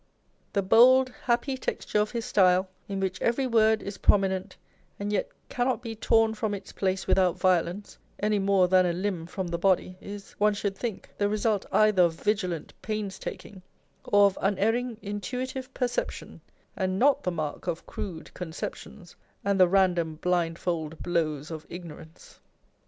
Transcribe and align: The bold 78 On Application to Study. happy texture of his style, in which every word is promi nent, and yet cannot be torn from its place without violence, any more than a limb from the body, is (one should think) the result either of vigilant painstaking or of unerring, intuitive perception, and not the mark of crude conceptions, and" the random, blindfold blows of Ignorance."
The 0.53 0.63
bold 0.63 1.09
78 1.09 1.13
On 1.13 1.13
Application 1.13 1.29
to 1.29 1.29
Study. 1.29 1.31
happy 1.31 1.57
texture 1.61 1.99
of 1.99 2.11
his 2.13 2.25
style, 2.25 2.69
in 2.89 2.99
which 2.99 3.21
every 3.21 3.45
word 3.45 3.83
is 3.83 3.99
promi 3.99 4.29
nent, 4.29 4.53
and 4.99 5.13
yet 5.13 5.29
cannot 5.47 5.83
be 5.83 5.95
torn 5.95 6.33
from 6.33 6.55
its 6.55 6.71
place 6.71 7.05
without 7.05 7.37
violence, 7.37 7.99
any 8.19 8.39
more 8.39 8.67
than 8.67 8.87
a 8.87 8.93
limb 8.93 9.27
from 9.27 9.47
the 9.49 9.59
body, 9.59 9.99
is 10.01 10.31
(one 10.39 10.55
should 10.55 10.75
think) 10.75 11.11
the 11.19 11.29
result 11.29 11.67
either 11.71 12.01
of 12.01 12.13
vigilant 12.15 12.73
painstaking 12.81 13.61
or 14.03 14.25
of 14.25 14.39
unerring, 14.41 14.97
intuitive 15.03 15.71
perception, 15.75 16.41
and 16.75 16.97
not 16.97 17.21
the 17.21 17.29
mark 17.29 17.67
of 17.67 17.85
crude 17.85 18.33
conceptions, 18.33 19.15
and" 19.45 19.59
the 19.59 19.67
random, 19.67 20.15
blindfold 20.15 20.97
blows 21.03 21.51
of 21.51 21.63
Ignorance." 21.69 22.39